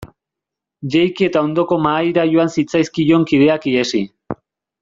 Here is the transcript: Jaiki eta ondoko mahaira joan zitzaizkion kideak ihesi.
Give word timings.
Jaiki 0.95 1.27
eta 1.27 1.43
ondoko 1.49 1.79
mahaira 1.85 2.25
joan 2.31 2.51
zitzaizkion 2.57 3.29
kideak 3.33 3.73
ihesi. 3.75 4.07